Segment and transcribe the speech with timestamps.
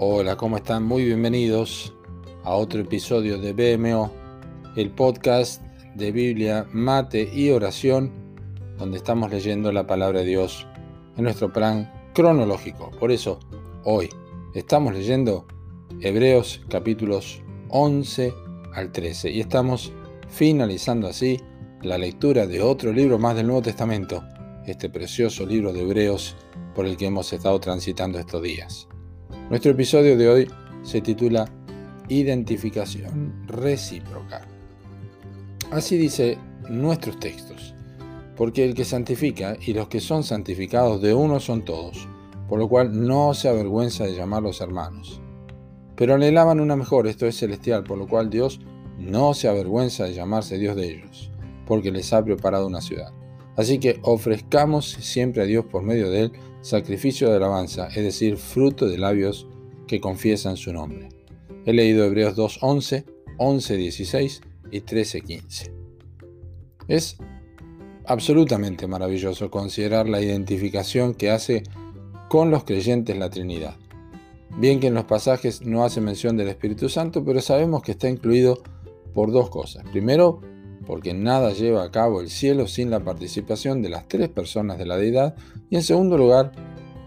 [0.00, 0.84] Hola, ¿cómo están?
[0.84, 1.92] Muy bienvenidos
[2.44, 4.12] a otro episodio de BMO,
[4.76, 5.60] el podcast
[5.96, 8.12] de Biblia, mate y oración,
[8.78, 10.68] donde estamos leyendo la palabra de Dios
[11.16, 12.92] en nuestro plan cronológico.
[12.92, 13.40] Por eso,
[13.82, 14.08] hoy
[14.54, 15.48] estamos leyendo
[16.00, 18.32] Hebreos capítulos 11
[18.74, 19.92] al 13 y estamos
[20.28, 21.40] finalizando así
[21.82, 24.22] la lectura de otro libro más del Nuevo Testamento,
[24.64, 26.36] este precioso libro de Hebreos
[26.76, 28.88] por el que hemos estado transitando estos días.
[29.50, 30.50] Nuestro episodio de hoy
[30.82, 31.50] se titula
[32.08, 34.46] Identificación recíproca.
[35.70, 36.36] Así dice
[36.68, 37.74] nuestros textos,
[38.36, 42.06] porque el que santifica y los que son santificados de uno son todos,
[42.46, 45.22] por lo cual no se avergüenza de llamarlos hermanos.
[45.96, 48.60] Pero anhelaban una mejor, esto es celestial, por lo cual Dios
[48.98, 51.32] no se avergüenza de llamarse Dios de ellos,
[51.66, 53.14] porque les ha preparado una ciudad.
[53.56, 58.36] Así que ofrezcamos siempre a Dios por medio de él sacrificio de alabanza, es decir,
[58.36, 59.46] fruto de labios
[59.86, 61.08] que confiesan su nombre.
[61.64, 63.04] He leído Hebreos 2.11,
[63.38, 65.72] 11.16 y 13.15.
[66.88, 67.18] Es
[68.06, 71.62] absolutamente maravilloso considerar la identificación que hace
[72.28, 73.76] con los creyentes la Trinidad.
[74.58, 78.08] Bien que en los pasajes no hace mención del Espíritu Santo, pero sabemos que está
[78.08, 78.62] incluido
[79.14, 79.84] por dos cosas.
[79.90, 80.40] Primero,
[80.88, 84.86] porque nada lleva a cabo el cielo sin la participación de las tres personas de
[84.86, 85.36] la deidad,
[85.68, 86.50] y en segundo lugar,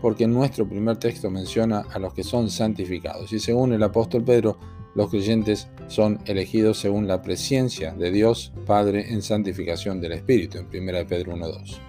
[0.03, 4.59] porque nuestro primer texto menciona a los que son santificados, y según el apóstol Pedro,
[4.93, 10.67] los creyentes son elegidos según la presencia de Dios Padre en santificación del Espíritu, en
[10.67, 11.79] 1 Pedro 1.2.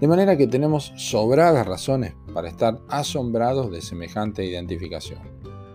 [0.00, 5.20] De manera que tenemos sobradas razones para estar asombrados de semejante identificación,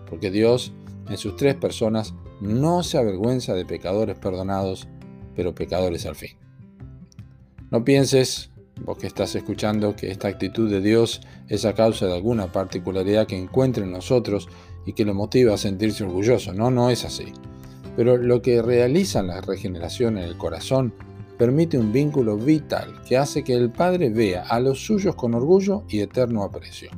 [0.09, 0.73] porque Dios,
[1.09, 4.89] en sus tres personas, no se avergüenza de pecadores perdonados,
[5.37, 6.31] pero pecadores al fin.
[7.69, 8.49] No pienses,
[8.83, 13.27] vos que estás escuchando, que esta actitud de Dios es a causa de alguna particularidad
[13.27, 14.49] que encuentre en nosotros
[14.85, 16.53] y que lo motiva a sentirse orgulloso.
[16.53, 17.31] No, no es así.
[17.95, 20.93] Pero lo que realiza la regeneración en el corazón
[21.37, 25.83] permite un vínculo vital que hace que el Padre vea a los suyos con orgullo
[25.87, 26.89] y eterno aprecio.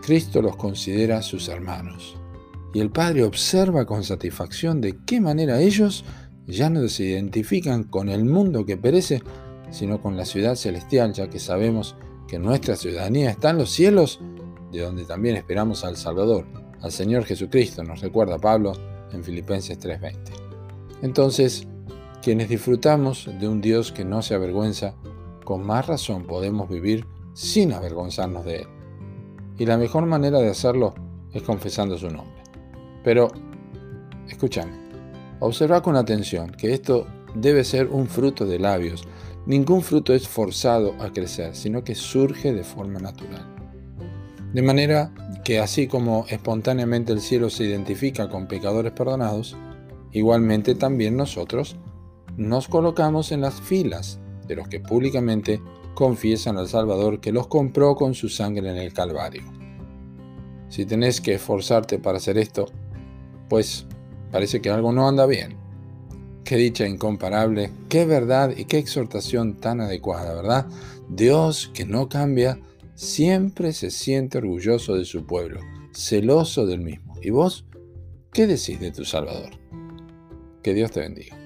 [0.00, 2.16] Cristo los considera sus hermanos
[2.74, 6.04] y el Padre observa con satisfacción de qué manera ellos
[6.46, 9.22] ya no se identifican con el mundo que perece,
[9.70, 11.96] sino con la ciudad celestial, ya que sabemos
[12.28, 14.20] que nuestra ciudadanía está en los cielos,
[14.72, 16.46] de donde también esperamos al Salvador,
[16.82, 18.72] al Señor Jesucristo, nos recuerda Pablo
[19.12, 20.32] en Filipenses 3:20.
[21.02, 21.66] Entonces,
[22.22, 24.94] quienes disfrutamos de un Dios que no se avergüenza,
[25.44, 28.68] con más razón podemos vivir sin avergonzarnos de Él.
[29.58, 30.94] Y la mejor manera de hacerlo
[31.32, 32.42] es confesando su nombre.
[33.02, 33.28] Pero,
[34.28, 34.83] escúchame,
[35.46, 39.06] Observa con atención que esto debe ser un fruto de labios.
[39.44, 43.54] Ningún fruto es forzado a crecer, sino que surge de forma natural.
[44.54, 45.12] De manera
[45.44, 49.54] que así como espontáneamente el cielo se identifica con pecadores perdonados,
[50.12, 51.76] igualmente también nosotros
[52.38, 55.60] nos colocamos en las filas de los que públicamente
[55.92, 59.42] confiesan al Salvador que los compró con su sangre en el Calvario.
[60.70, 62.64] Si tenés que esforzarte para hacer esto,
[63.50, 63.86] pues
[64.34, 65.54] Parece que algo no anda bien.
[66.42, 70.66] Qué dicha incomparable, qué verdad y qué exhortación tan adecuada, ¿verdad?
[71.08, 72.58] Dios que no cambia,
[72.96, 75.60] siempre se siente orgulloso de su pueblo,
[75.92, 77.14] celoso del mismo.
[77.22, 77.64] ¿Y vos
[78.32, 79.52] qué decís de tu Salvador?
[80.64, 81.43] Que Dios te bendiga.